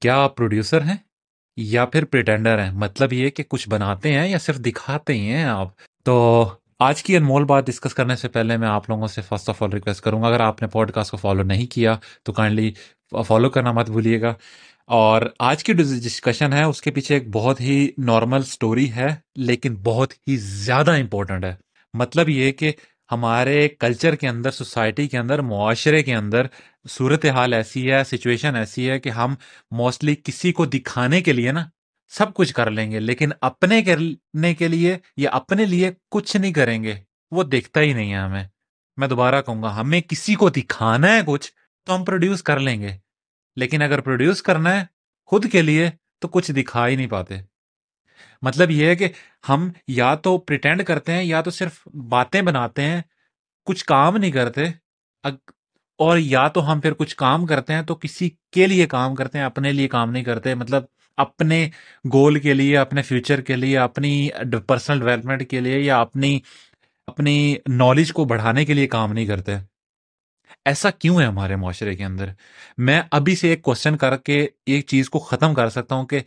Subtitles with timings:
[0.00, 0.96] کیا آپ پروڈیوسر ہیں
[1.56, 5.44] یا پھر پریٹینڈر ہیں؟ مطلب یہ کہ کچھ بناتے ہیں یا صرف دکھاتے ہی ہیں
[5.44, 5.68] آپ؟
[6.04, 9.62] تو آج کی انمول بات ڈسکس کرنے سے پہلے میں آپ لوگوں سے فرسٹ آف
[9.62, 12.72] آل ریکویسٹ کروں گا۔ اگر آپ نے پوڈ کاسٹ کو فالو نہیں کیا تو کائنڈلی
[13.26, 14.34] فالو کرنا مت بھولیے گا۔
[14.86, 19.74] اور آج کی ڈسکشن ہے، اس کے پیچھے ایک بہت ہی نارمل سٹوری ہے، لیکن
[19.74, 21.54] بہت ہی زیادہ امپورٹنٹ ہے۔
[21.94, 22.72] مطلب یہ کہ
[23.10, 26.46] ہمارے کلچر کے اندر، سوسائٹی کے اندر، معاشرے کے اندر
[26.88, 29.34] صورت حال ایسی ہے سچویشن ایسی ہے کہ ہم
[29.70, 31.64] موسٹلی کسی کو دکھانے کے لیے نا
[32.12, 36.52] سب کچھ کر لیں گے، لیکن اپنے کرنے کے لیے یا اپنے لیے کچھ نہیں
[36.52, 36.94] کریں گے،
[37.32, 38.44] وہ دیکھتا ہی نہیں ہے ہمیں۔
[38.98, 41.50] میں دوبارہ کہوں گا، ہمیں کسی کو دکھانا ہے کچھ
[41.86, 42.96] تو ہم پروڈیوس کر لیں گے،
[43.56, 44.84] لیکن اگر پروڈیوس کرنا ہے
[45.26, 47.36] خود کے لیے تو کچھ دکھا ہی نہیں پاتے۔
[48.42, 49.08] مطلب یہ ہے کہ
[49.48, 53.02] ہم یا تو پریٹینڈ کرتے ہیں یا تو صرف باتیں بناتے ہیں،
[53.64, 54.64] کچھ کام نہیں کرتے۔
[55.98, 59.38] اور یا تو ہم پھر کچھ کام کرتے ہیں تو کسی کے لیے کام کرتے
[59.38, 60.84] ہیں، اپنے لیے کام نہیں کرتے۔ مطلب
[61.16, 61.70] اپنے
[62.12, 64.28] گول کے لیے، اپنے فیوچر کے لیے، اپنی
[64.66, 66.40] پرسنل ڈیولپمنٹ کے لیے یا اپنی
[67.06, 69.54] اپنی نالج کو بڑھانے کے لیے کام نہیں کرتے۔
[70.64, 72.28] ایسا کیوں ہے ہمارے معاشرے کے اندر؟
[72.78, 76.20] میں ابھی سے ایک کوشچن کر کے ایک چیز کو ختم کر سکتا ہوں کہ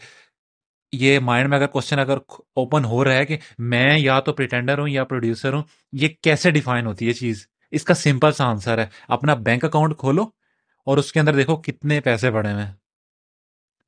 [0.91, 2.17] یہ مائنڈ میں اگر کوشچن اگر
[2.55, 6.51] اوپن ہو رہا ہے کہ میں یا تو پریٹینڈر ہوں یا پروڈیوسر ہوں، یہ کیسے
[6.51, 10.23] ڈیفائن ہوتی ہے چیز؟ اس کا سمپل سا آنسر ہے۔ اپنا بینک اکاؤنٹ کھولو
[10.85, 12.65] اور اس کے اندر دیکھو کتنے پیسے پڑے ہوئے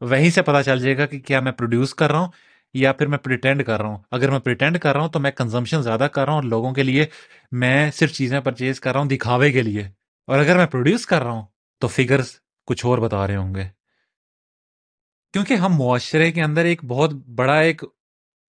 [0.02, 2.28] وہیں سے پتا چل جائے گا کہ کیا میں پروڈیوس کر رہا ہوں
[2.74, 5.32] یا پھر میں پریٹینڈ کر رہا ہوں۔ اگر میں پریٹینڈ کر رہا ہوں تو میں
[5.32, 7.06] کنزمپشن زیادہ کر رہا ہوں اور لوگوں کے لیے
[7.52, 9.88] میں صرف چیزیں پرچیز کر رہا ہوں دکھاوے کے لیے۔
[10.28, 11.46] اور اگر میں پروڈیوس کر رہا ہوں
[11.80, 12.28] تو فگرز
[12.66, 13.81] کچھ اور بتا رہے ہوں گے۔
[15.34, 17.84] کیونکہ ہم معاشرے کے اندر ایک بہت بڑا ایک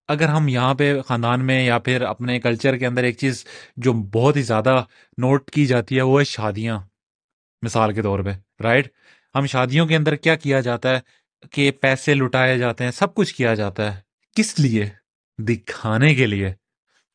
[0.08, 3.44] اگر ہم یہاں پہ خاندان میں یا پھر اپنے کلچر کے اندر ایک چیز
[3.76, 4.84] جو بہت ہی زیادہ
[5.18, 6.80] نوٹ کی جاتی ہے وہ ہے شادیاں،
[7.62, 8.88] مثال کے طور پہ رائٹ
[9.34, 11.00] ہم شادیوں کے اندر کیا کیا جاتا ہے
[11.50, 14.00] کہ پیسے لٹائے جاتے ہیں، سب کچھ کیا جاتا ہے۔
[14.36, 14.88] کس لیے؟
[15.38, 16.52] دکھانے کے لیے۔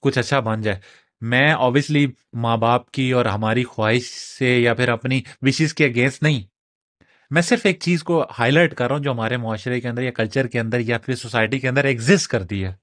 [0.02, 0.80] کچھ اچھا بن جائے۔
[1.22, 4.04] میں اوبیسلی ماں باپ کی اور ہماری خواہش
[4.40, 6.57] سے یا پھر اپنی وشز کے اگینسٹ نہیں
[7.30, 10.02] میں صرف ایک چیز کو ہائی لائٹ کر رہا ہوں جو ہمارے معاشرے کے اندر
[10.02, 12.74] یا کلچر کے اندر یا پھر سوسائٹی کے اندر ایگزٹ کرتی ہے۔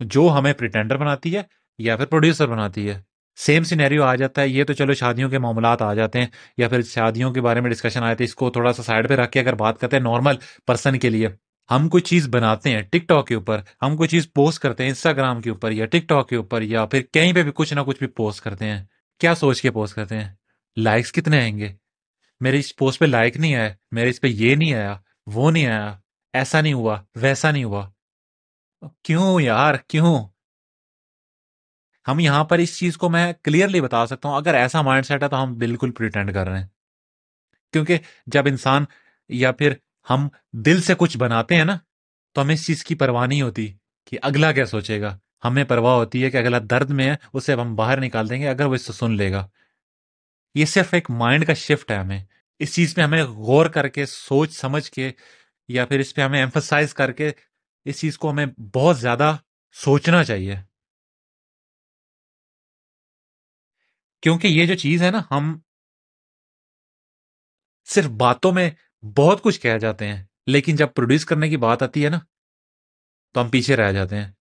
[0.00, 1.42] جو ہمیں پریٹینڈر بناتی ہے
[1.78, 3.02] یا پھر پروڈیوسر بناتی ہے۔
[3.36, 6.68] سیم سینیریو آ جاتا ہے، یہ تو چلو شادیوں کے معاملات آ جاتے ہیں، یا
[6.68, 9.32] پھر شادیوں کے بارے میں ڈسکشن آئے تھے اس کو تھوڑا سا سائڈ پہ رکھ
[9.32, 10.34] کے اگر بات کرتے ہیں نارمل
[10.66, 11.28] پرسن کے لیے،
[11.70, 14.90] ہم کوئی چیز بناتے ہیں ٹک ٹاک کے اوپر، ہم کوئی چیز پوسٹ کرتے ہیں
[14.90, 17.80] انسٹاگرام کے اوپر یا ٹک ٹاک کے اوپر یا پھر کہیں پہ بھی کچھ نہ
[17.86, 18.84] کچھ بھی پوسٹ کرتے ہیں۔
[19.18, 20.34] کیا سوچ کے پوسٹ کرتے ہیں؟
[20.76, 21.87] لائکس کتنے آئیں گے؟
[22.40, 25.66] میرے اس پوسٹ پہ لائک نہیں آیا، میرے اس پہ یہ نہیں آیا، وہ نہیں
[25.66, 25.98] آیا،
[26.32, 27.90] ایسا نہیں ہوا، ویسا نہیں ہوا۔
[29.02, 30.24] کیوں یار؟ کیوں؟
[32.08, 35.22] ہم یہاں پر اس چیز کو میں کلیئرلی بتا سکتا ہوں، اگر ایسا مائنڈ سیٹ
[35.22, 36.66] ہے تو ہم بالکل پریٹینڈ کر رہے ہیں۔
[37.72, 38.84] کیونکہ جب انسان
[39.28, 39.72] یا پھر
[40.10, 41.78] ہم دل سے کچھ بناتے ہیں نا،
[42.32, 43.74] تو ہمیں اس چیز کی پرواہ نہیں ہوتی
[44.04, 47.52] کہ اگلا کیا سوچے گا۔ ہمیں پرواہ ہوتی ہے کہ اگلا درد میں ہے، اسے
[47.52, 49.48] ہم باہر نکال دیں گے، اگر وہ اس سے سن لے گا۔
[50.58, 52.24] یہ صرف ایک مائنڈ کا شفٹ ہے ہمیں۔
[52.58, 55.12] اس چیز پہ ہمیں غور کر کے، سوچ سمجھ کے
[55.68, 57.30] یا پھر اس پہ ہمیں ایمفسائز کر کے
[57.84, 59.36] اس چیز کو ہمیں بہت زیادہ
[59.72, 60.56] سوچنا چاہیے۔
[64.22, 65.58] کیونکہ یہ جو چیز ہے نا، ہم
[67.84, 68.70] صرف باتوں میں
[69.16, 72.18] بہت کچھ کہہ جاتے ہیں، لیکن جب پروڈیوس کرنے کی بات آتی ہے نا،
[73.32, 74.32] تو ہم پیچھے رہ جاتے ہیں۔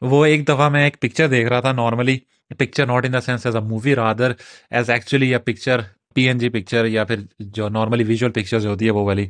[0.00, 2.18] وہ ایک دفعہ میں ایک پکچر دیکھ رہا تھا normally
[2.58, 4.32] picture not in the sense as a movie rather
[4.70, 5.80] as actually picture
[6.14, 9.28] P N G picture یا پھر جو نارملی ویژول پکچر ہوتی ہے وہ والی۔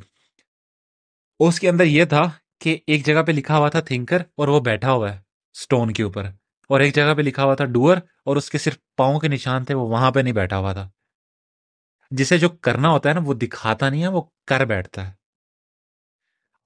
[1.40, 4.60] اس کے اندر یہ تھا کہ ایک جگہ پہ لکھا ہوا تھا تھنکر اور وہ
[4.60, 5.18] بیٹھا ہوا ہے
[5.54, 6.26] اسٹون کے اوپر۔
[6.68, 9.64] اور ایک جگہ پہ لکھا ہوا تھا ڈوئر اور اس کے صرف پاؤں کے نشان
[9.64, 10.88] تھے، وہ وہاں پہ نہیں بیٹھا ہوا تھا۔
[12.10, 15.12] جسے جو کرنا ہوتا ہے نا، وہ دکھاتا نہیں ہے، وہ کر بیٹھتا ہے۔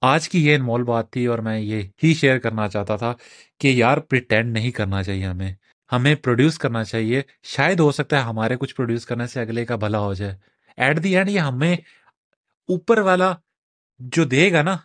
[0.01, 3.13] آج کی یہ انمول بات تھی اور میں یہ ہی شیئر کرنا چاہتا تھا
[3.59, 5.53] کہ یار پریٹینڈ نہیں کرنا چاہیے ہمیں۔
[5.91, 9.75] ہمیں پروڈیوس کرنا چاہیے۔ شاید ہو سکتا ہے ہمارے کچھ پروڈیوس کرنے سے اگلے کا
[9.75, 10.37] بھلا ہو جائے۔
[10.77, 11.73] ایٹ دی اینڈ یہ ہمیں
[12.67, 13.35] اوپر والا
[13.99, 14.77] جو دے گا نا،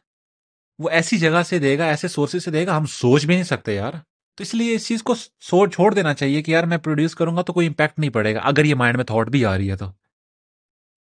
[0.78, 3.44] وہ ایسی جگہ سے دے گا، ایسے سورسز سے دے گا، ہم سوچ بھی نہیں
[3.44, 3.93] سکتے یار۔
[4.34, 7.37] تو اس لیے اس چیز کو سوچ چھوڑ دینا چاہیے کہ یار میں پروڈیوس کروں
[7.37, 9.70] گا تو کوئی امپیکٹ نہیں پڑے گا۔ اگر یہ مائنڈ میں تھاٹ بھی آ رہی
[9.70, 9.87] ہے تو۔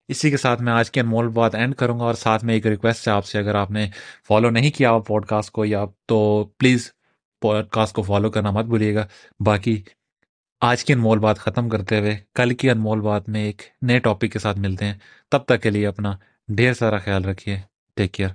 [0.07, 2.67] اسی کے ساتھ میں آج کے انمول بات اینڈ کروں گا اور ساتھ میں ایک
[2.67, 3.89] ریکویسٹ ہے آپ سے، اگر آپ نے
[4.27, 6.91] فالو نہیں کیا پوڈ کاسٹ کو یا تو پلیز
[7.41, 9.07] پوڈ کاسٹ کو فالو کرنا مت بھولیے گا۔
[9.39, 9.81] باقی
[10.61, 14.31] آج کی انمول بات ختم کرتے ہوئے کل کی انمول بات میں ایک نئے ٹاپک
[14.33, 14.93] کے ساتھ ملتے ہیں۔
[15.31, 16.15] تب تک کے لیے اپنا
[16.47, 17.57] ڈھیر سارا خیال رکھیے۔
[17.95, 18.29] Take care